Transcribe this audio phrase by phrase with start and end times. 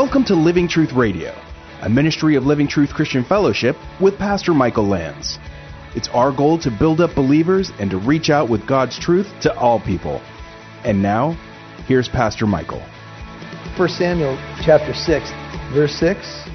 [0.00, 1.34] Welcome to Living Truth Radio,
[1.82, 5.40] a ministry of Living Truth Christian Fellowship with Pastor Michael Lands.
[5.96, 9.52] It's our goal to build up believers and to reach out with God's truth to
[9.58, 10.22] all people.
[10.84, 11.32] And now,
[11.88, 12.80] here's Pastor Michael.
[13.76, 15.30] 1 Samuel chapter 6,
[15.74, 16.48] verse 6.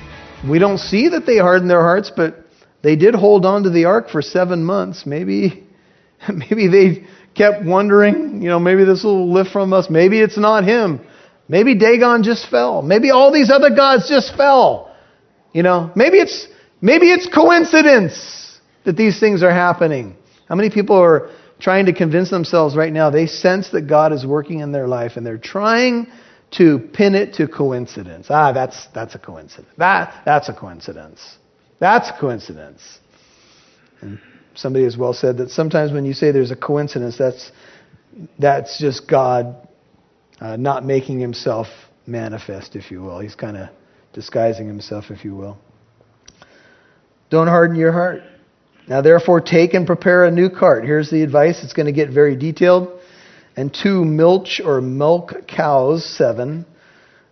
[0.50, 2.46] We don't see that they hardened their hearts, but
[2.82, 5.06] they did hold on to the ark for seven months.
[5.06, 5.68] Maybe,
[6.34, 7.06] maybe they
[7.36, 9.90] kept wondering, you know, maybe this will lift from us.
[9.90, 11.02] Maybe it's not him.
[11.48, 12.82] Maybe Dagon just fell.
[12.82, 14.96] Maybe all these other gods just fell.
[15.52, 16.48] You know, maybe it's
[16.82, 20.16] maybe it's coincidence that these things are happening.
[20.48, 21.30] How many people are
[21.60, 25.14] trying to convince themselves right now they sense that God is working in their life
[25.16, 26.08] and they're trying
[26.52, 28.28] to pin it to coincidence.
[28.30, 29.74] Ah, that's that's a coincidence.
[29.78, 31.38] That that's a coincidence.
[31.80, 33.00] That's a coincidence.
[34.02, 34.20] And
[34.56, 37.52] somebody has well said that sometimes when you say there's a coincidence, that's
[38.38, 39.68] that's just God
[40.40, 41.68] uh, not making himself
[42.06, 43.20] manifest, if you will.
[43.20, 43.70] He's kind of
[44.14, 45.58] disguising himself, if you will.
[47.30, 48.22] Don't harden your heart.
[48.88, 50.84] Now, therefore, take and prepare a new cart.
[50.84, 51.64] Here's the advice.
[51.64, 53.00] It's going to get very detailed.
[53.56, 56.66] And two milch or milk cows, seven,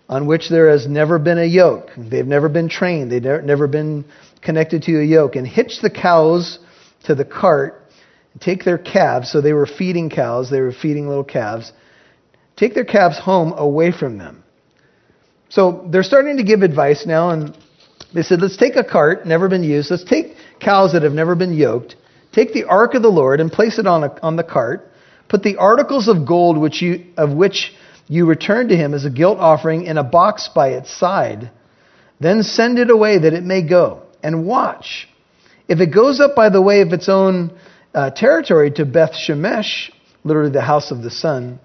[0.08, 1.90] on which there has never been a yoke.
[1.98, 3.12] They've never been trained.
[3.12, 4.06] They've never been
[4.42, 5.36] connected to a yoke.
[5.36, 6.60] And hitch the cows
[7.06, 7.82] to the cart.
[8.40, 9.32] Take their calves.
[9.32, 10.50] So they were feeding cows.
[10.50, 11.74] They were feeding little calves
[12.62, 14.44] take their calves home away from them.
[15.50, 17.58] So they're starting to give advice now, and
[18.14, 19.90] they said, let's take a cart, never been used.
[19.90, 21.95] Let's take cows that have never been yoked,
[22.32, 24.92] take the ark of the Lord and place it on, a, on the cart,
[25.28, 27.73] put the articles of gold which you, of which
[28.08, 31.50] you return to him as a guilt offering in a box by its side.
[32.20, 35.08] Then send it away that it may go, and watch.
[35.67, 37.58] If it goes up by the way of its own
[37.95, 39.89] uh, territory to Beth Shemesh,
[40.23, 41.59] literally the house of the sun,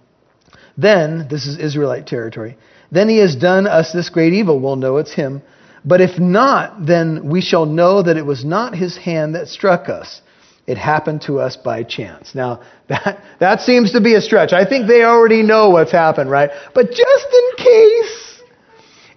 [0.77, 2.57] then, this is Israelite territory,
[2.91, 4.61] then he has done us this great evil.
[4.61, 5.43] We'll know it's him.
[5.85, 9.89] But if not, then we shall know that it was not his hand that struck
[9.89, 10.21] us.
[10.67, 12.35] It happened to us by chance.
[12.35, 14.53] Now, that, that seems to be a stretch.
[14.53, 16.51] I think they already know what's happened, right?
[16.75, 18.43] But just in case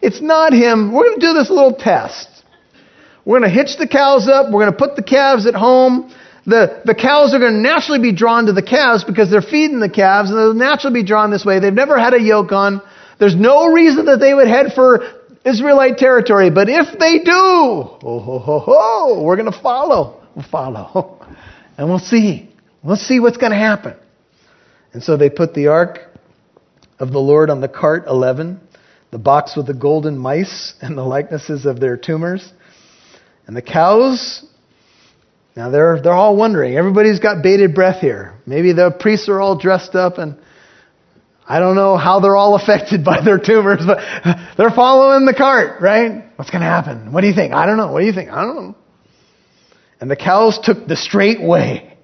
[0.01, 2.27] it's not him, we're going to do this little test.
[3.25, 4.47] We're going to hitch the cows up.
[4.51, 6.13] We're going to put the calves at home
[6.49, 9.79] the, the cows are going to naturally be drawn to the calves because they're feeding
[9.79, 11.59] the calves and they'll naturally be drawn this way.
[11.59, 12.81] They've never had a yoke on.
[13.19, 15.01] There's no reason that they would head for
[15.45, 16.49] Israelite territory.
[16.49, 20.21] But if they do, oh, ho, ho, ho, we're going to follow.
[20.35, 21.25] We'll follow.
[21.77, 22.53] And we'll see.
[22.83, 23.95] We'll see what's going to happen.
[24.91, 25.99] And so they put the ark
[26.99, 28.59] of the Lord on the cart, 11,
[29.11, 32.51] the box with the golden mice and the likenesses of their tumors.
[33.47, 34.45] And the cows
[35.59, 36.77] now they're, they're all wondering.
[36.77, 38.35] Everybody's got bated breath here.
[38.45, 40.37] Maybe the priests are all dressed up and
[41.45, 43.97] I don't know how they're all affected by their tumors, but
[44.57, 46.23] they're following the cart, right?
[46.37, 47.11] What's going to happen?
[47.11, 47.53] What do you think?
[47.53, 47.91] I don't know.
[47.91, 48.29] What do you think?
[48.29, 48.75] I don't know.
[49.99, 51.97] And the cows took the straight way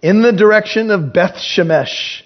[0.00, 2.22] in the direction of Beth Shemesh.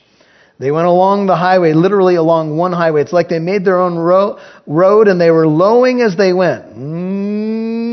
[0.58, 3.00] They went along the highway, literally along one highway.
[3.00, 6.76] It's like they made their own ro- road and they were lowing as they went.
[6.76, 7.88] Mm.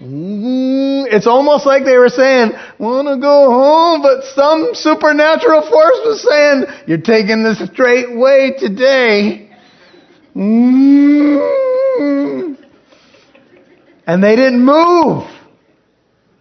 [0.00, 0.67] Mm,
[1.12, 6.22] it's almost like they were saying, want to go home, but some supernatural force was
[6.28, 9.50] saying, you're taking the straight way today.
[10.34, 11.48] Mm.
[14.06, 15.24] And they didn't move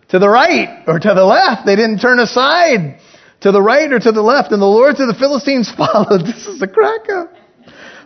[0.10, 1.66] to the right or to the left.
[1.66, 3.00] They didn't turn aside
[3.42, 4.52] to the right or to the left.
[4.52, 6.26] And the lords of the Philistines followed.
[6.26, 7.34] This is a crack up.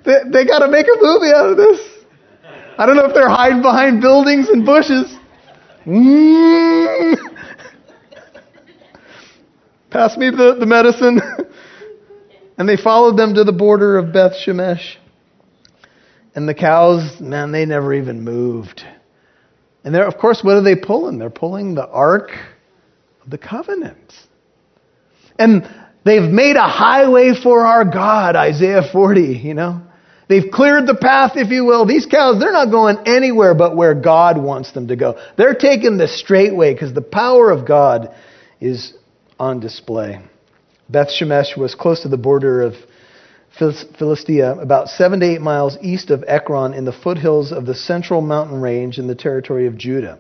[0.04, 1.80] They, they got to make a movie out of this.
[2.78, 5.16] I don't know if they're hiding behind buildings and bushes.
[5.86, 7.16] Mm.
[9.90, 11.22] Pass me the, the medicine.
[12.58, 14.96] and they followed them to the border of Beth Shemesh.
[16.34, 18.84] And the cows, man, they never even moved.
[19.84, 21.18] And they're, of course, what are they pulling?
[21.18, 22.30] They're pulling the Ark
[23.24, 24.14] of the Covenant.
[25.38, 25.68] And
[26.06, 29.82] they've made a highway for our God, Isaiah 40, you know.
[30.32, 31.86] They've cleared the path, if you will.
[31.86, 35.20] These cows, they're not going anywhere but where God wants them to go.
[35.36, 38.16] They're taking the straight way because the power of God
[38.62, 38.94] is
[39.38, 40.22] on display.
[40.88, 42.76] Beth Shemesh was close to the border of
[43.58, 48.22] Philistia, about seven to eight miles east of Ekron in the foothills of the central
[48.22, 50.18] mountain range in the territory of Judah.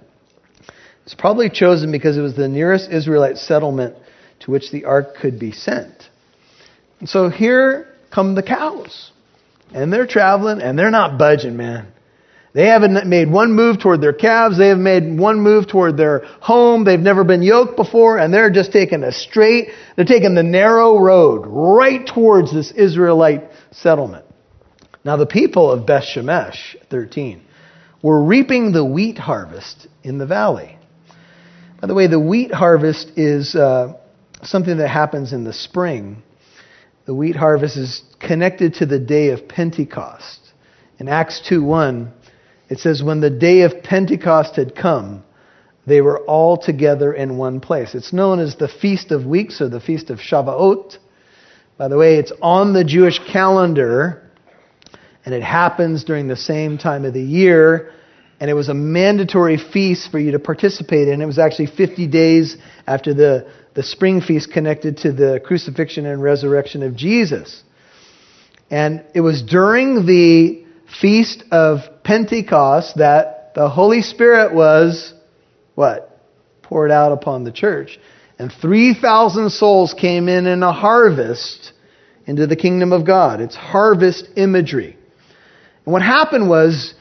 [1.05, 3.95] It's probably chosen because it was the nearest Israelite settlement
[4.41, 6.09] to which the ark could be sent.
[6.99, 9.11] And so here come the cows.
[9.73, 11.87] And they're traveling and they're not budging, man.
[12.53, 14.57] They haven't made one move toward their calves.
[14.57, 16.83] They have made one move toward their home.
[16.83, 20.99] They've never been yoked before, and they're just taking a straight, they're taking the narrow
[20.99, 24.25] road right towards this Israelite settlement.
[25.05, 27.41] Now the people of Beth Shemesh, 13,
[28.01, 30.77] were reaping the wheat harvest in the valley.
[31.79, 33.93] By the way, the wheat harvest is uh,
[34.43, 36.21] something that happens in the spring.
[37.11, 40.39] The wheat harvest is connected to the day of Pentecost.
[40.97, 42.07] In Acts 2:1,
[42.69, 45.25] it says, When the day of Pentecost had come,
[45.85, 47.95] they were all together in one place.
[47.95, 50.99] It's known as the Feast of Weeks or the Feast of Shavuot.
[51.77, 54.31] By the way, it's on the Jewish calendar,
[55.25, 57.91] and it happens during the same time of the year.
[58.39, 61.21] And it was a mandatory feast for you to participate in.
[61.21, 62.55] It was actually 50 days
[62.87, 67.63] after the, the spring feast connected to the crucifixion and resurrection of Jesus.
[68.69, 70.65] And it was during the
[71.01, 75.13] feast of Pentecost that the Holy Spirit was
[75.75, 76.19] what?
[76.61, 77.99] Poured out upon the church.
[78.37, 81.73] And 3,000 souls came in in a harvest
[82.25, 83.41] into the kingdom of God.
[83.41, 84.97] It's harvest imagery.
[85.85, 86.93] And what happened was,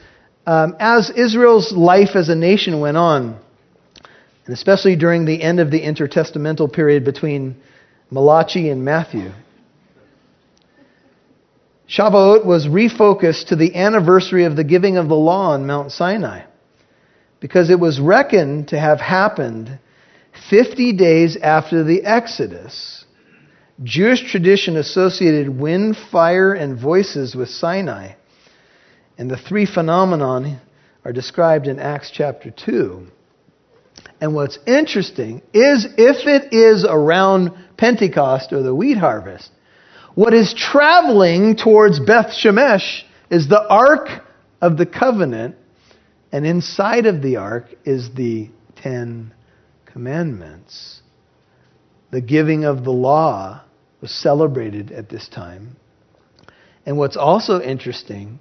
[0.45, 3.39] um, as Israel's life as a nation went on,
[4.51, 7.55] and especially during the end of the intertestamental period between
[8.09, 9.31] Malachi and Matthew,
[11.87, 16.41] Shavuot was refocused to the anniversary of the giving of the law on Mount Sinai
[17.39, 19.79] because it was reckoned to have happened
[20.49, 23.05] 50 days after the Exodus.
[23.81, 28.15] Jewish tradition associated wind, fire, and voices with Sinai.
[29.17, 30.59] And the three phenomenon
[31.05, 33.07] are described in Acts chapter 2.
[34.21, 39.49] And what's interesting is if it is around Pentecost or the wheat harvest,
[40.13, 44.07] what is traveling towards Beth Shemesh is the Ark
[44.61, 45.55] of the Covenant
[46.31, 49.33] and inside of the ark is the Ten
[49.85, 51.01] Commandments.
[52.11, 53.63] The giving of the law
[53.99, 55.75] was celebrated at this time.
[56.85, 58.39] And what's also interesting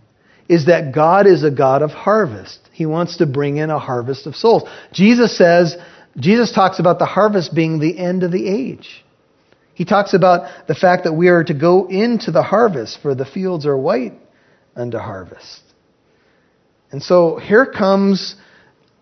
[0.50, 2.58] is that God is a God of harvest.
[2.72, 4.68] He wants to bring in a harvest of souls.
[4.92, 5.76] Jesus says,
[6.16, 9.04] Jesus talks about the harvest being the end of the age.
[9.74, 13.24] He talks about the fact that we are to go into the harvest, for the
[13.24, 14.14] fields are white
[14.74, 15.60] unto harvest.
[16.90, 18.34] And so here comes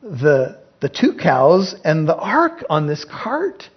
[0.03, 3.71] the, the two cows and the ark on this cart.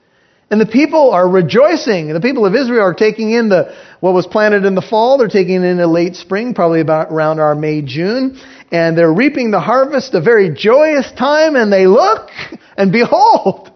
[0.51, 2.13] And the people are rejoicing.
[2.13, 5.17] The people of Israel are taking in the what was planted in the fall.
[5.17, 8.37] They're taking it in the late spring, probably about around our May, June.
[8.69, 12.29] And they're reaping the harvest, a very joyous time, and they look,
[12.77, 13.71] and behold,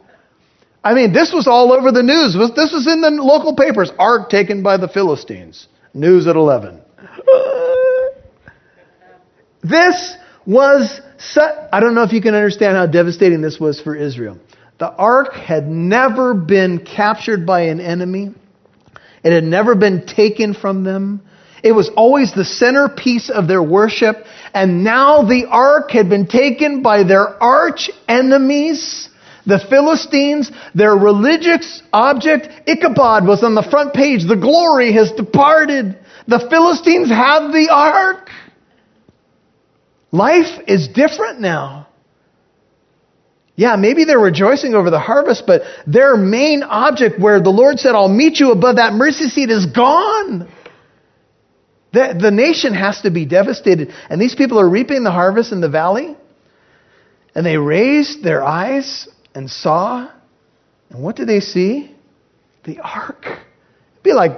[0.83, 2.33] I mean, this was all over the news.
[2.55, 3.91] This was in the local papers.
[3.97, 5.67] Ark taken by the Philistines.
[5.93, 6.81] News at 11.
[9.63, 11.01] This was,
[11.37, 14.37] I don't know if you can understand how devastating this was for Israel.
[14.77, 18.33] The ark had never been captured by an enemy.
[19.23, 21.21] It had never been taken from them.
[21.63, 24.17] It was always the centerpiece of their worship.
[24.53, 29.09] And now the ark had been taken by their arch enemies,
[29.45, 30.51] the Philistines.
[30.75, 34.27] Their religious object, Ichabod, was on the front page.
[34.27, 35.97] The glory has departed.
[36.27, 38.29] The Philistines have the ark.
[40.11, 41.84] Life is different now.
[43.55, 47.95] Yeah, maybe they're rejoicing over the harvest, but their main object where the Lord said,
[47.95, 50.51] I'll meet you above that mercy seat is gone.
[51.93, 53.93] The, the nation has to be devastated.
[54.09, 56.17] And these people are reaping the harvest in the valley.
[57.33, 60.11] And they raised their eyes and saw.
[60.89, 61.95] And what did they see?
[62.65, 63.23] The ark.
[63.25, 64.31] It'd be like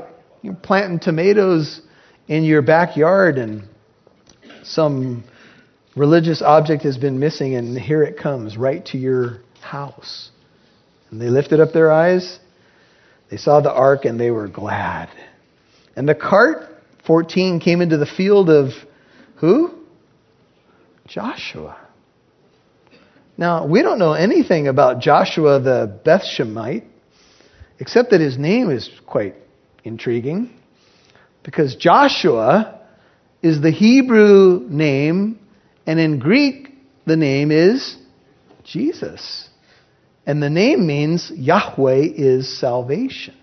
[0.44, 1.82] you're planting tomatoes
[2.28, 3.64] in your backyard and
[4.64, 5.24] some
[5.98, 10.30] religious object has been missing, and here it comes right to your house.
[11.10, 12.40] And they lifted up their eyes.
[13.30, 15.10] They saw the ark and they were glad.
[15.96, 16.70] And the cart,
[17.06, 18.70] 14, came into the field of
[19.38, 19.74] who?
[21.08, 21.78] Joshua.
[23.38, 26.86] Now, we don't know anything about Joshua the Bethshemite,
[27.80, 29.36] except that his name is quite
[29.84, 30.54] intriguing.
[31.44, 32.82] Because Joshua
[33.42, 35.40] is the Hebrew name
[35.88, 36.70] and in Greek,
[37.06, 37.98] the name is
[38.66, 39.50] Jesus.
[40.26, 43.36] And the name means Yahweh is salvation.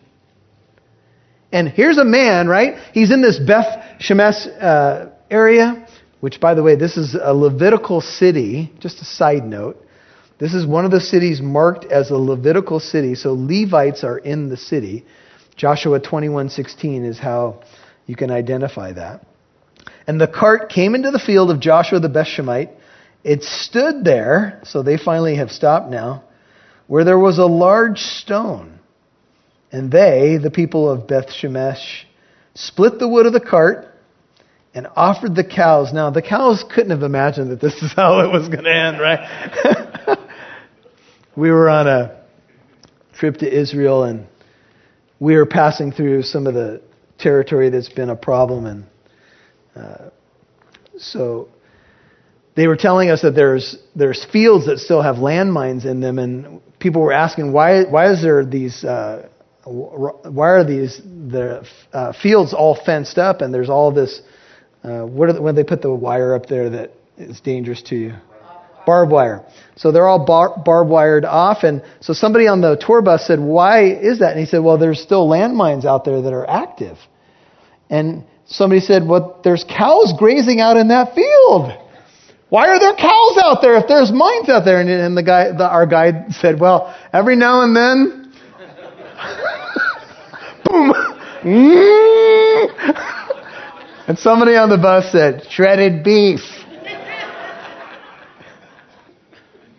[1.51, 2.75] And here's a man, right?
[2.93, 5.89] He's in this Beth Shemesh uh, area,
[6.21, 8.71] which, by the way, this is a Levitical city.
[8.81, 9.81] Just a side note.
[10.39, 14.51] This is one of the cities marked as a Levitical city, so Levites are in
[14.51, 15.07] the city.
[15.57, 17.63] Joshua 21:16 is how
[18.07, 19.25] you can identify that.
[20.07, 22.71] And the cart came into the field of Joshua the Bethshemite.
[23.23, 26.25] It stood there, so they finally have stopped now,
[26.87, 28.79] where there was a large stone.
[29.73, 32.05] And they, the people of Beth Shemesh,
[32.55, 33.89] split the wood of the cart
[34.75, 35.93] and offered the cows.
[35.93, 39.01] Now, the cows couldn't have imagined that this is how it was going to end,
[39.01, 40.19] right?
[41.37, 42.21] we were on a
[43.15, 44.27] trip to Israel and
[45.19, 46.83] we were passing through some of the
[47.19, 48.67] territory that's been a problem.
[48.67, 48.85] And
[50.99, 51.49] so
[52.57, 56.19] they were telling us that there's, there's fields that still have landmines in them.
[56.19, 58.85] And people were asking, why, why is there these.
[58.85, 59.29] Uh,
[59.67, 64.21] why are these the uh, fields all fenced up and there's all this
[64.83, 68.13] uh, what the, when they put the wire up there that is dangerous to you?
[68.85, 69.47] Barbed wire.
[69.77, 71.63] So they're all bar- barbed wired off.
[71.63, 74.33] And so somebody on the tour bus said, Why is that?
[74.33, 76.99] And he said, Well, there's still landmines out there that are active.
[77.89, 81.73] And somebody said, Well, there's cows grazing out in that field.
[82.49, 84.81] Why are there cows out there if there's mines out there?
[84.81, 88.33] And, and the guy, the, our guide said, Well, every now and then,
[90.65, 90.93] boom.
[94.07, 96.41] And somebody on the bus said, shredded beef.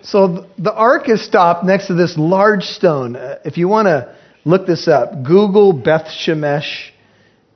[0.02, 3.16] so the ark is stopped next to this large stone.
[3.16, 6.90] Uh, if you want to look this up, Google Beth Shemesh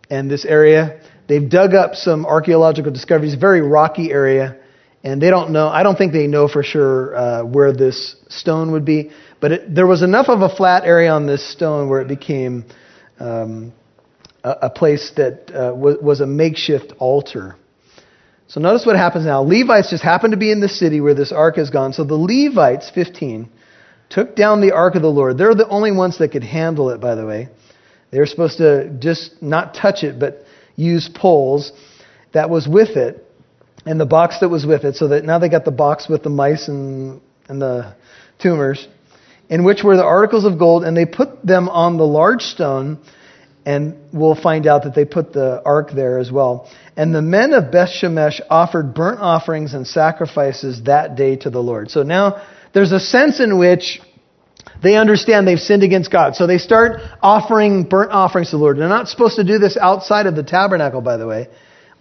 [0.09, 1.01] and this area.
[1.27, 4.57] They've dug up some archaeological discoveries, very rocky area,
[5.03, 8.71] and they don't know, I don't think they know for sure uh, where this stone
[8.71, 12.01] would be, but it, there was enough of a flat area on this stone where
[12.01, 12.65] it became
[13.19, 13.71] um,
[14.43, 17.55] a, a place that uh, was, was a makeshift altar.
[18.47, 19.41] So notice what happens now.
[19.43, 21.93] Levites just happened to be in the city where this ark has gone.
[21.93, 23.47] So the Levites, 15,
[24.09, 25.37] took down the ark of the Lord.
[25.37, 27.49] They're the only ones that could handle it, by the way.
[28.11, 30.43] They were supposed to just not touch it, but
[30.75, 31.71] use poles
[32.33, 33.25] that was with it
[33.85, 34.95] and the box that was with it.
[34.95, 37.95] So that now they got the box with the mice and, and the
[38.39, 38.87] tumors,
[39.49, 42.99] in which were the articles of gold, and they put them on the large stone
[43.65, 46.69] and we'll find out that they put the ark there as well.
[46.95, 51.61] And the men of Beth Shemesh offered burnt offerings and sacrifices that day to the
[51.61, 51.91] Lord.
[51.91, 52.41] So now
[52.73, 54.01] there's a sense in which
[54.81, 56.35] they understand they've sinned against God.
[56.35, 58.77] So they start offering burnt offerings to the Lord.
[58.77, 61.47] They're not supposed to do this outside of the tabernacle, by the way.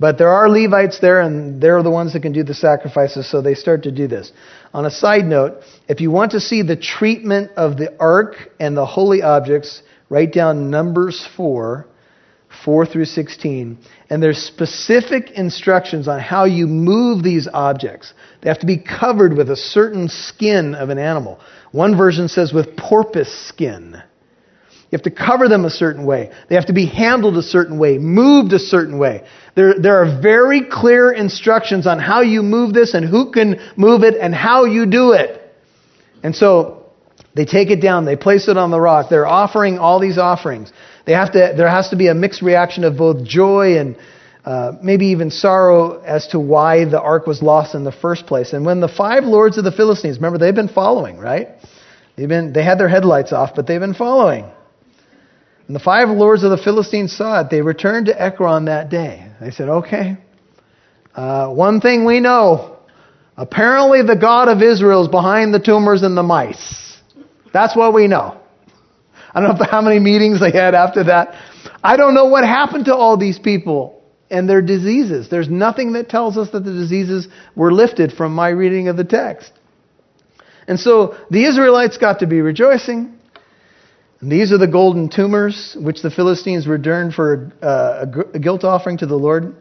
[0.00, 3.42] But there are Levites there, and they're the ones that can do the sacrifices, so
[3.42, 4.30] they start to do this.
[4.72, 8.76] On a side note, if you want to see the treatment of the ark and
[8.76, 11.86] the holy objects, Write down Numbers 4,
[12.64, 13.78] 4 through 16.
[14.10, 18.12] And there's specific instructions on how you move these objects.
[18.40, 21.40] They have to be covered with a certain skin of an animal.
[21.72, 24.02] One version says with porpoise skin.
[24.90, 26.30] You have to cover them a certain way.
[26.48, 29.26] They have to be handled a certain way, moved a certain way.
[29.54, 34.02] There, there are very clear instructions on how you move this and who can move
[34.02, 35.54] it and how you do it.
[36.22, 36.77] And so
[37.34, 39.06] they take it down, they place it on the rock.
[39.10, 40.72] They're offering all these offerings.
[41.06, 43.96] They have to, there has to be a mixed reaction of both joy and
[44.44, 48.52] uh, maybe even sorrow as to why the ark was lost in the first place.
[48.52, 51.48] And when the five lords of the Philistines, remember, they've been following, right?
[52.16, 54.44] They've been, they had their headlights off, but they've been following.
[55.66, 57.50] And the five lords of the Philistines saw it.
[57.50, 59.30] They returned to Ekron that day.
[59.38, 60.16] They said, okay,
[61.14, 62.78] uh, one thing we know.
[63.36, 66.87] Apparently, the God of Israel is behind the tumors and the mice.
[67.52, 68.40] That's what we know.
[69.34, 71.34] I don't know how many meetings they had after that.
[71.82, 75.28] I don't know what happened to all these people and their diseases.
[75.28, 79.04] There's nothing that tells us that the diseases were lifted from my reading of the
[79.04, 79.52] text.
[80.66, 83.14] And so the Israelites got to be rejoicing.
[84.20, 88.98] And these are the golden tumors which the Philistines returned for uh, a guilt offering
[88.98, 89.54] to the Lord.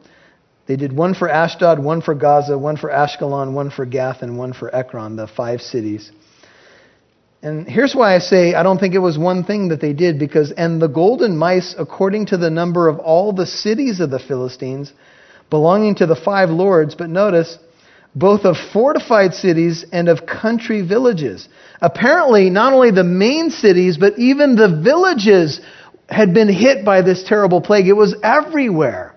[0.67, 4.38] They did one for Ashdod, one for Gaza, one for Ashkelon, one for Gath, and
[4.38, 6.12] one for Ekron, the five cities.
[7.48, 10.20] And here's why I say I don't think it was one thing that they did,
[10.20, 14.20] because, and the golden mice, according to the number of all the cities of the
[14.20, 14.92] Philistines,
[15.50, 17.58] belonging to the five lords, but notice,
[18.13, 21.48] both of fortified cities and of country villages.
[21.82, 25.62] Apparently, not only the main cities, but even the villages
[26.10, 27.88] had been hit by this terrible plague.
[27.88, 29.16] It was everywhere.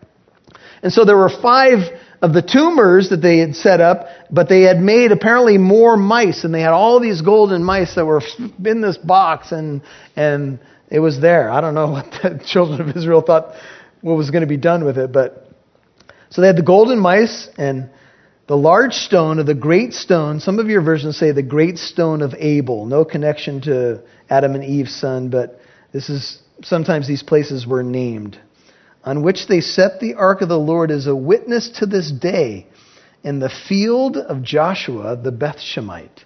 [0.85, 1.79] And so there were five
[2.23, 6.45] of the tumors that they had set up, but they had made apparently more mice,
[6.45, 8.23] and they had all these golden mice that were
[8.65, 9.83] in this box, and
[10.17, 10.59] and
[10.91, 11.51] it was there.
[11.51, 13.55] I don't know what the children of Israel thought
[14.03, 15.49] what was going to be done with it, but
[16.31, 17.91] so they had the golden mice and
[18.47, 20.41] the large stone of the great stone.
[20.41, 22.85] Some of your versions say the great stone of Abel.
[22.87, 25.61] No connection to Adam and Eve's son, but
[25.93, 28.39] this is sometimes these places were named
[29.05, 32.67] on which they set the ark of the Lord as a witness to this day
[33.23, 36.25] in the field of Joshua the Bethshemite.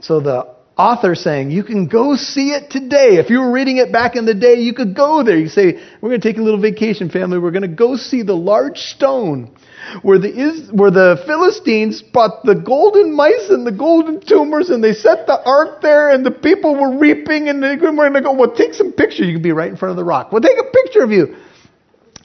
[0.00, 3.16] So the author saying, you can go see it today.
[3.18, 5.38] If you were reading it back in the day, you could go there.
[5.38, 7.38] You say, we're going to take a little vacation, family.
[7.38, 9.56] We're going to go see the large stone
[10.02, 14.82] where the, is, where the Philistines brought the golden mice and the golden tumors and
[14.82, 18.20] they set the ark there and the people were reaping and they were going to
[18.20, 19.26] go, well, take some pictures.
[19.26, 20.32] You can be right in front of the rock.
[20.32, 21.36] Well, take a picture of you.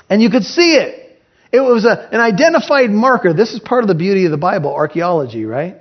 [0.10, 1.22] And you could see it.
[1.52, 3.34] It was a, an identified marker.
[3.34, 5.78] This is part of the beauty of the Bible, archaeology, right?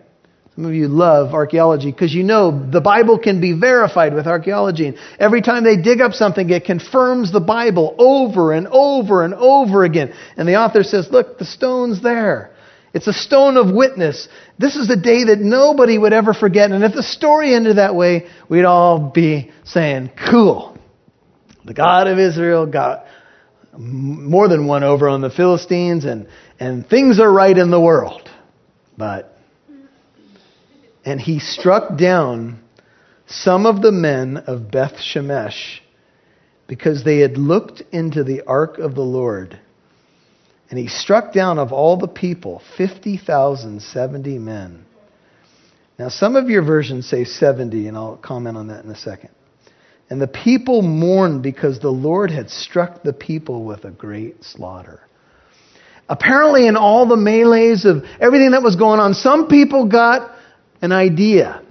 [0.55, 4.89] Some of you love archaeology because you know the Bible can be verified with archaeology.
[4.89, 9.35] And every time they dig up something, it confirms the Bible over and over and
[9.35, 10.15] over again.
[10.37, 12.51] And the author says, look, the stone's there.
[12.93, 14.29] It's a stone of witness.
[14.59, 16.73] This is a day that nobody would ever forget.
[16.73, 20.77] And if the story ended that way, we'd all be saying, cool.
[21.65, 23.05] The God of Israel got
[23.77, 28.29] more than one over on the Philistines and, and things are right in the world.
[28.97, 29.35] But
[31.05, 32.63] and he struck down
[33.27, 35.81] some of the men of Beth Shemesh
[36.67, 39.59] because they had looked into the ark of the Lord.
[40.69, 44.85] And he struck down of all the people 50,070 men.
[45.99, 49.31] Now, some of your versions say 70, and I'll comment on that in a second.
[50.11, 55.01] And the people mourned because the Lord had struck the people with a great slaughter.
[56.09, 60.35] Apparently, in all the melees of everything that was going on, some people got
[60.81, 61.63] an idea.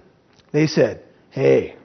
[0.54, 1.76] They said, hey,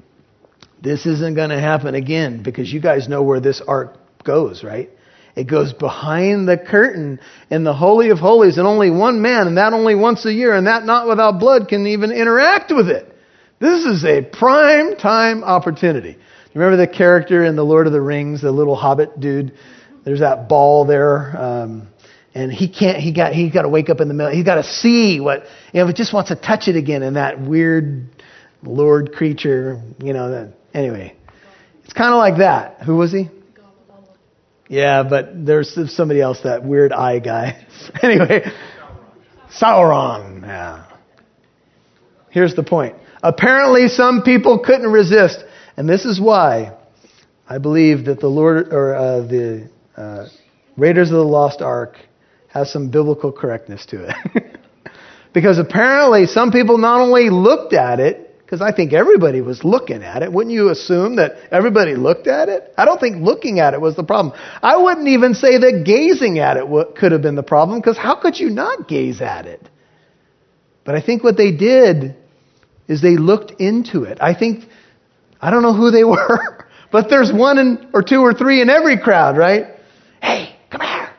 [0.82, 4.90] this isn't going to happen again because you guys know where this ark goes, right?
[5.34, 9.56] It goes behind the curtain in the Holy of Holies, and only one man, and
[9.56, 13.08] that only once a year, and that not without blood, can even interact with it.
[13.58, 16.18] This is a prime time opportunity.
[16.54, 19.54] Remember the character in The Lord of the Rings, the little hobbit dude?
[20.04, 21.36] There's that ball there.
[21.36, 21.88] Um,
[22.34, 24.54] and he can't he got he's got to wake up in the middle he's got
[24.54, 28.06] to see what you know he just wants to touch it again and that weird
[28.62, 31.14] lord creature you know that anyway.
[31.84, 32.82] It's kind of like that.
[32.82, 33.28] Who was he?
[34.68, 37.66] Yeah but there's somebody else that weird eye guy.
[38.02, 38.44] Anyway.
[39.60, 40.86] Sauron yeah.
[42.30, 42.96] Here's the point.
[43.22, 45.44] Apparently some people couldn't resist
[45.76, 46.76] and this is why
[47.48, 50.26] i believe that the lord or uh, the uh,
[50.76, 51.96] raiders of the lost ark
[52.52, 54.60] has some biblical correctness to it.
[55.32, 60.02] because apparently some people not only looked at it, because I think everybody was looking
[60.02, 60.30] at it.
[60.30, 62.74] Wouldn't you assume that everybody looked at it?
[62.76, 64.38] I don't think looking at it was the problem.
[64.62, 68.14] I wouldn't even say that gazing at it could have been the problem, because how
[68.16, 69.66] could you not gaze at it?
[70.84, 72.16] But I think what they did
[72.88, 74.18] is they looked into it.
[74.20, 74.64] I think,
[75.42, 78.70] I don't know who they were, but there's one in, or two or three in
[78.70, 79.66] every crowd, right?
[80.22, 81.10] Hey, come here.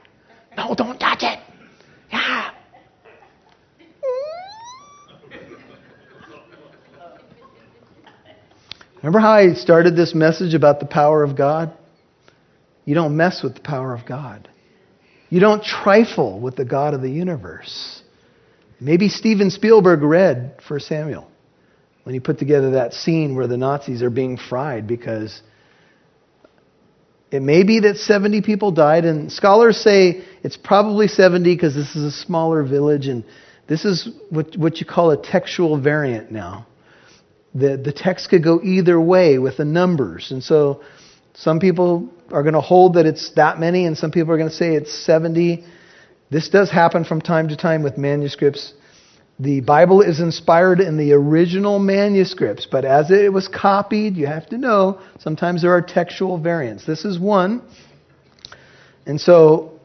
[0.58, 1.40] No, don't touch it.
[2.10, 2.52] Yeah.
[8.98, 11.74] Remember how I started this message about the power of God?
[12.86, 14.48] You don't mess with the power of God.
[15.30, 18.02] You don't trifle with the God of the universe.
[18.80, 21.30] Maybe Steven Spielberg read for Samuel
[22.04, 25.42] when he put together that scene where the Nazis are being fried because
[27.34, 31.96] it may be that 70 people died, and scholars say it's probably 70 because this
[31.96, 33.24] is a smaller village, and
[33.68, 36.68] this is what, what you call a textual variant now.
[37.56, 40.30] The, the text could go either way with the numbers.
[40.32, 40.84] And so
[41.34, 44.50] some people are going to hold that it's that many, and some people are going
[44.50, 45.66] to say it's 70.
[46.30, 48.74] This does happen from time to time with manuscripts.
[49.44, 54.48] The Bible is inspired in the original manuscripts, but as it was copied, you have
[54.50, 56.86] to know sometimes there are textual variants.
[56.86, 57.62] This is one.
[59.06, 59.82] And so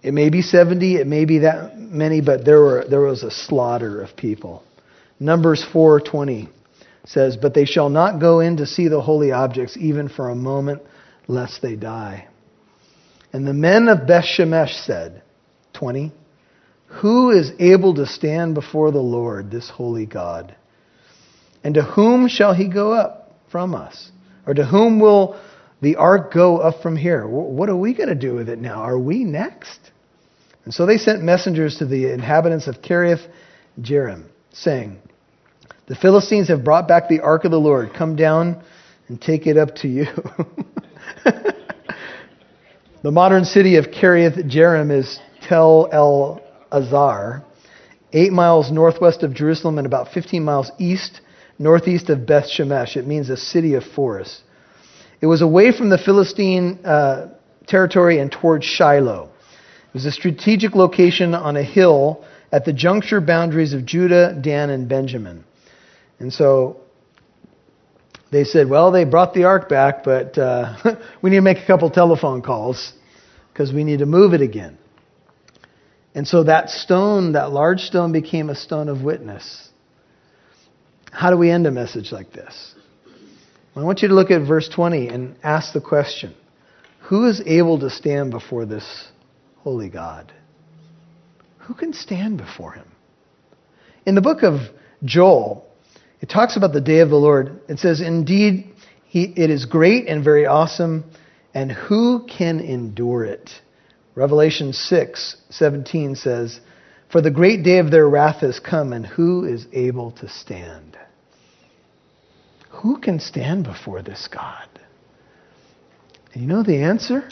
[0.00, 3.32] it may be 70, it may be that many, but there, were, there was a
[3.32, 4.62] slaughter of people.
[5.18, 6.48] Numbers 4:20
[7.04, 10.36] says, "But they shall not go in to see the holy objects even for a
[10.36, 10.82] moment,
[11.26, 12.28] lest they die."
[13.32, 15.22] And the men of Beth Shemesh said,
[15.72, 16.12] 20,
[17.00, 20.54] who is able to stand before the Lord, this holy God?
[21.62, 24.10] And to whom shall he go up from us?
[24.46, 25.40] Or to whom will
[25.80, 27.26] the ark go up from here?
[27.26, 28.82] What are we going to do with it now?
[28.82, 29.80] Are we next?
[30.64, 33.26] And so they sent messengers to the inhabitants of Kiriath
[33.80, 34.98] Jearim, saying,
[35.88, 37.92] The Philistines have brought back the ark of the Lord.
[37.94, 38.62] Come down
[39.08, 40.06] and take it up to you.
[43.02, 46.43] the modern city of Kiriath Jearim is Tel El
[46.74, 47.44] Azar,
[48.12, 51.20] eight miles northwest of Jerusalem and about 15 miles east,
[51.58, 52.96] northeast of Beth Shemesh.
[52.96, 54.42] It means a city of forests.
[55.20, 57.28] It was away from the Philistine uh,
[57.66, 59.30] territory and towards Shiloh.
[59.88, 64.70] It was a strategic location on a hill at the juncture boundaries of Judah, Dan,
[64.70, 65.44] and Benjamin.
[66.18, 66.78] And so
[68.30, 70.76] they said, well, they brought the ark back, but uh,
[71.22, 72.92] we need to make a couple telephone calls
[73.52, 74.78] because we need to move it again.
[76.14, 79.68] And so that stone, that large stone, became a stone of witness.
[81.10, 82.74] How do we end a message like this?
[83.76, 86.34] I want you to look at verse 20 and ask the question
[87.02, 89.08] Who is able to stand before this
[89.58, 90.32] holy God?
[91.58, 92.86] Who can stand before him?
[94.06, 94.60] In the book of
[95.02, 95.66] Joel,
[96.20, 97.60] it talks about the day of the Lord.
[97.68, 98.72] It says, Indeed,
[99.06, 101.04] he, it is great and very awesome,
[101.52, 103.50] and who can endure it?
[104.14, 106.60] Revelation 6 17 says,
[107.10, 110.96] For the great day of their wrath has come, and who is able to stand?
[112.70, 114.68] Who can stand before this God?
[116.32, 117.28] And you know the answer?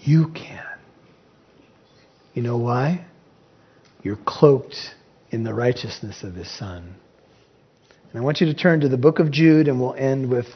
[0.00, 0.62] You can.
[2.34, 3.06] You know why?
[4.02, 4.76] You're cloaked
[5.30, 6.94] in the righteousness of his Son.
[8.12, 10.46] And I want you to turn to the book of Jude, and we'll end with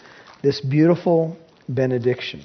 [0.42, 1.36] this beautiful
[1.68, 2.44] benediction.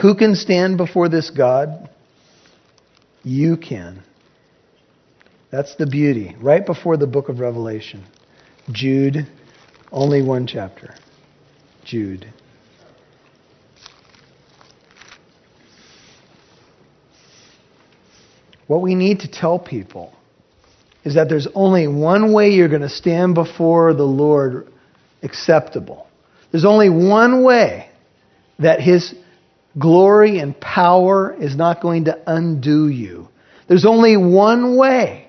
[0.00, 1.90] Who can stand before this God?
[3.24, 4.04] You can.
[5.50, 6.36] That's the beauty.
[6.40, 8.04] Right before the book of Revelation.
[8.70, 9.26] Jude,
[9.90, 10.94] only one chapter.
[11.84, 12.32] Jude.
[18.68, 20.12] What we need to tell people
[21.02, 24.68] is that there's only one way you're going to stand before the Lord
[25.22, 26.06] acceptable.
[26.52, 27.88] There's only one way
[28.58, 29.14] that His
[29.78, 33.28] glory and power is not going to undo you.
[33.68, 35.28] There's only one way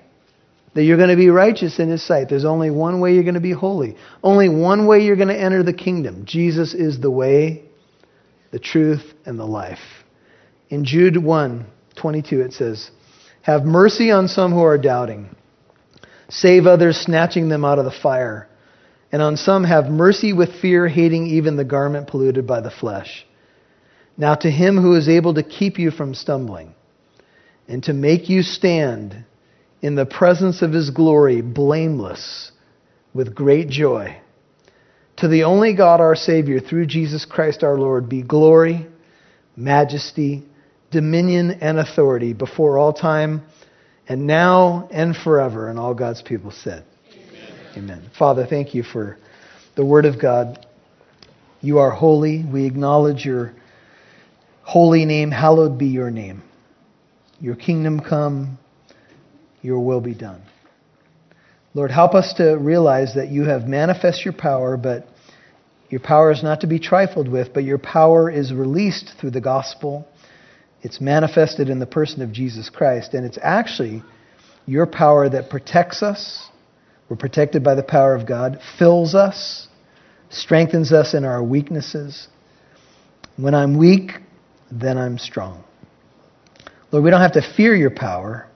[0.74, 2.28] that you're going to be righteous in His sight.
[2.28, 3.96] There's only one way you're going to be holy.
[4.22, 6.24] Only one way you're going to enter the kingdom.
[6.24, 7.64] Jesus is the way,
[8.50, 9.78] the truth, and the life.
[10.68, 12.90] In Jude 1 22, it says,
[13.42, 15.34] Have mercy on some who are doubting
[16.30, 18.48] Save others, snatching them out of the fire.
[19.12, 23.26] And on some have mercy with fear, hating even the garment polluted by the flesh.
[24.20, 26.74] Now to him who is able to keep you from stumbling
[27.66, 29.24] and to make you stand
[29.80, 32.52] in the presence of his glory, blameless,
[33.14, 34.20] with great joy.
[35.16, 38.86] To the only God our Savior, through Jesus Christ our Lord, be glory,
[39.56, 40.44] majesty,
[40.90, 43.40] dominion, and authority before all time
[44.06, 45.70] and now and forever.
[45.70, 47.54] And all God's people said, Amen.
[47.74, 48.10] Amen.
[48.18, 49.16] Father, thank you for
[49.76, 50.66] the Word of God.
[51.62, 52.44] You are holy.
[52.44, 53.54] We acknowledge your
[54.70, 55.30] holy name.
[55.30, 56.42] Hallowed be your name.
[57.40, 58.58] Your kingdom come,
[59.62, 60.42] your will be done.
[61.74, 65.06] Lord, help us to realize that you have manifest your power, but
[65.88, 69.40] your power is not to be trifled with, but your power is released through the
[69.40, 70.06] gospel
[70.82, 74.02] it's manifested in the person of Jesus Christ, and it's actually
[74.66, 76.48] your power that protects us.
[77.08, 79.68] We're protected by the power of God, fills us,
[80.30, 82.28] strengthens us in our weaknesses.
[83.36, 84.12] When I'm weak,
[84.70, 85.64] then I'm strong.
[86.92, 88.46] Lord, we don't have to fear your power.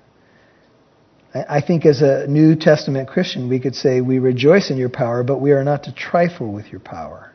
[1.35, 5.25] I think as a New Testament Christian, we could say we rejoice in your power,
[5.25, 7.33] but we are not to trifle with your power.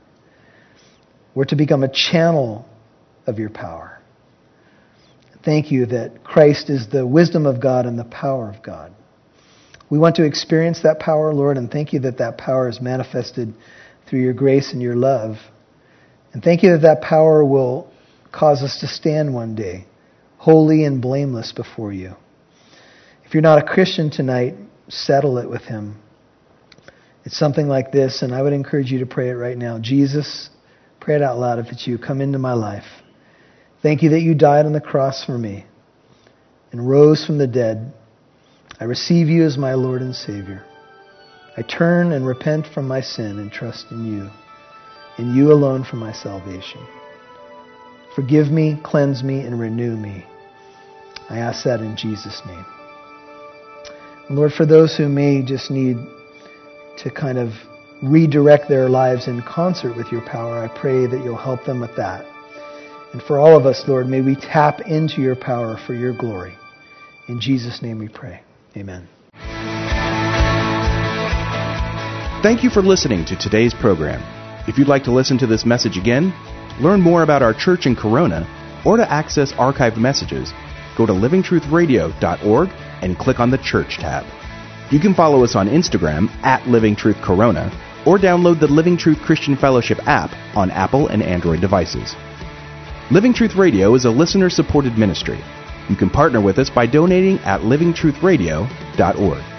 [1.36, 2.66] We're to become a channel
[3.28, 4.00] of your power.
[5.44, 8.94] Thank you that Christ is the wisdom of God and the power of God.
[9.90, 13.54] We want to experience that power, Lord, and thank you that that power is manifested
[14.08, 15.38] through your grace and your love.
[16.34, 17.92] And thank you that that power will
[18.32, 19.86] cause us to stand one day,
[20.38, 22.16] holy and blameless before you.
[23.26, 24.56] If you're not a Christian tonight,
[24.88, 25.98] settle it with Him.
[27.26, 29.78] It's something like this, and I would encourage you to pray it right now.
[29.80, 30.50] Jesus,
[31.00, 31.98] pray it out loud if it's you.
[31.98, 32.86] Come into my life.
[33.82, 35.66] Thank you that you died on the cross for me
[36.72, 37.94] and rose from the dead.
[38.80, 40.66] I receive you as my Lord and Savior.
[41.58, 44.30] I turn and repent from my sin and trust in you,
[45.18, 46.80] in you alone for my salvation.
[48.20, 50.26] Forgive me, cleanse me, and renew me.
[51.30, 52.66] I ask that in Jesus' name.
[54.30, 55.96] Lord, for those who may just need
[56.98, 57.54] to kind of
[58.04, 61.96] redirect their lives in concert with your power, I pray that you'll help them with
[61.96, 62.26] that.
[63.14, 66.56] And for all of us, Lord, may we tap into your power for your glory.
[67.30, 68.42] In Jesus' name we pray.
[68.76, 69.08] Amen.
[72.44, 74.22] Thank you for listening to today's program.
[74.68, 76.34] If you'd like to listen to this message again,
[76.80, 78.48] learn more about our church in Corona,
[78.86, 80.54] or to access archived messages,
[80.98, 82.70] go to livingtruthradio.org
[83.02, 84.26] and click on the Church tab.
[84.92, 87.72] You can follow us on Instagram at Living Truth Corona
[88.06, 92.16] or download the Living Truth Christian Fellowship app on Apple and Android devices.
[93.12, 95.40] Living Truth Radio is a listener supported ministry.
[95.90, 99.59] You can partner with us by donating at livingtruthradio.org.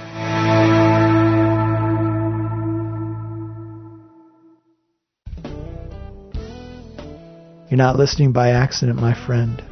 [7.71, 9.63] You're not listening by accident, my friend.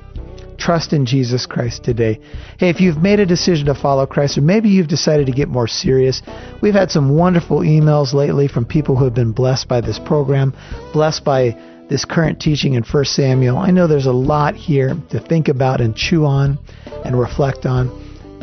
[0.57, 2.21] Trust in Jesus Christ today.
[2.59, 5.49] Hey, if you've made a decision to follow Christ, or maybe you've decided to get
[5.49, 6.23] more serious,
[6.63, 10.55] we've had some wonderful emails lately from people who have been blessed by this program,
[10.93, 11.57] blessed by
[11.89, 13.59] this current teaching in 1 Samuel.
[13.59, 16.59] I know there's a lot here to think about and chew on
[17.05, 17.91] and reflect on.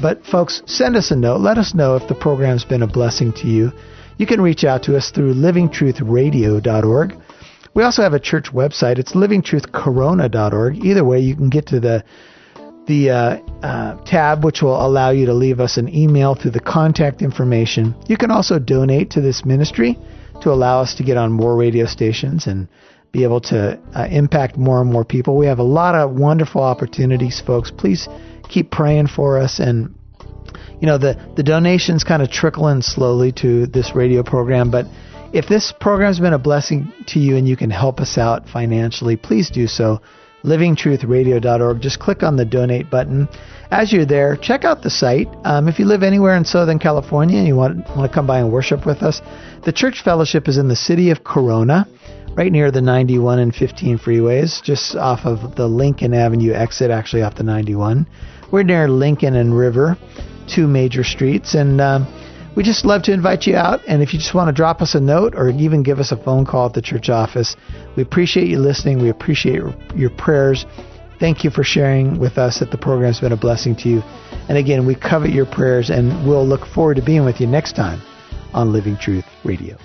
[0.02, 1.39] But folks, send us a note.
[1.39, 3.72] Let us know if the program's been a blessing to you.
[4.18, 7.22] You can reach out to us through livingtruthradio.org.
[7.76, 9.00] We also have a church website.
[9.00, 10.84] It's livingtruthcorona.org.
[10.84, 12.04] Either way, you can get to the
[12.88, 16.60] the uh, uh, tab, which will allow you to leave us an email through the
[16.60, 17.96] contact information.
[18.08, 19.98] You can also donate to this ministry
[20.42, 22.68] to allow us to get on more radio stations and
[23.12, 25.36] be able to uh, impact more and more people.
[25.36, 27.72] We have a lot of wonderful opportunities, folks.
[27.72, 28.08] Please
[28.50, 29.96] keep praying for us and
[30.80, 34.86] you know the the donations kind of trickle in slowly to this radio program but
[35.34, 39.16] if this program's been a blessing to you and you can help us out financially
[39.18, 40.02] please do so.
[40.44, 43.28] livingtruthradio.org just click on the donate button.
[43.72, 45.28] As you're there check out the site.
[45.44, 48.40] Um, if you live anywhere in southern california and you want, want to come by
[48.40, 49.22] and worship with us
[49.64, 51.88] the church fellowship is in the city of corona
[52.36, 57.22] right near the 91 and 15 freeways just off of the lincoln avenue exit actually
[57.22, 58.06] off the 91
[58.52, 59.98] we're near Lincoln and River,
[60.48, 62.06] two major streets, and um,
[62.56, 63.82] we just love to invite you out.
[63.88, 66.18] And if you just want to drop us a note or even give us a
[66.18, 67.56] phone call at the church office,
[67.96, 69.02] we appreciate you listening.
[69.02, 69.62] We appreciate
[69.96, 70.65] your prayers.
[71.20, 74.02] Thank you for sharing with us that the program's been a blessing to you.
[74.50, 77.76] And again, we covet your prayers, and we'll look forward to being with you next
[77.76, 78.02] time
[78.54, 79.78] on Living Truth Radio.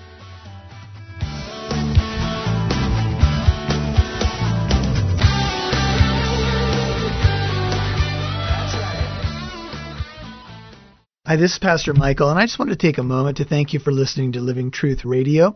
[11.23, 13.73] Hi, this is Pastor Michael, and I just wanted to take a moment to thank
[13.73, 15.55] you for listening to Living Truth Radio.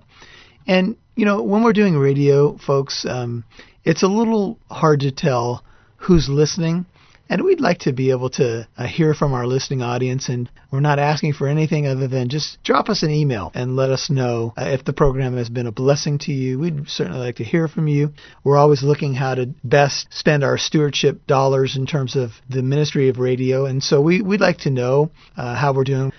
[0.68, 3.44] And, you know, when we're doing radio, folks, um,
[3.84, 5.64] it's a little hard to tell
[5.98, 6.86] who's listening
[7.30, 10.80] and we'd like to be able to uh, hear from our listening audience, and we're
[10.80, 14.54] not asking for anything other than just drop us an email and let us know
[14.58, 16.60] uh, if the program has been a blessing to you.
[16.60, 18.14] We'd certainly like to hear from you.
[18.44, 23.10] We're always looking how to best spend our stewardship dollars in terms of the ministry
[23.10, 26.12] of radio, and so we, we'd like to know uh, how we're doing.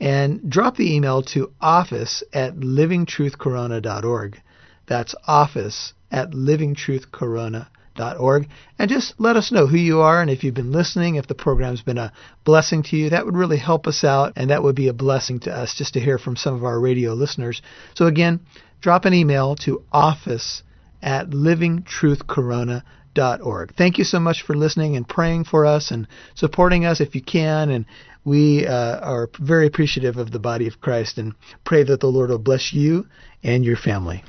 [0.00, 4.42] And drop the email to office at livingtruthcorona.org.
[4.86, 7.66] That's office at livingtruthcorona.org
[8.00, 11.26] org, and just let us know who you are and if you've been listening, if
[11.26, 12.12] the program's been a
[12.44, 13.10] blessing to you.
[13.10, 15.94] That would really help us out, and that would be a blessing to us just
[15.94, 17.62] to hear from some of our radio listeners.
[17.94, 18.40] So again,
[18.80, 20.62] drop an email to office
[21.02, 23.74] at livingtruthcorona.org.
[23.76, 27.22] Thank you so much for listening and praying for us and supporting us if you
[27.22, 27.70] can.
[27.70, 27.86] And
[28.24, 32.30] we uh, are very appreciative of the body of Christ and pray that the Lord
[32.30, 33.06] will bless you
[33.42, 34.24] and your family.